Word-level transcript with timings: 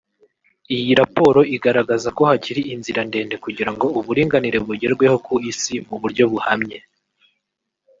Iyi 0.75 0.91
raporo 1.01 1.39
igaragaza 1.55 2.07
ko 2.17 2.21
hakiri 2.29 2.61
inzira 2.73 3.01
ndende 3.09 3.35
kugira 3.43 3.69
ngo 3.75 3.85
uburinganire 3.99 4.57
bugerweho 4.67 5.15
ku 5.25 5.33
Isi 5.51 5.75
mu 5.87 5.95
buryo 6.01 6.23
buhamye 6.31 6.79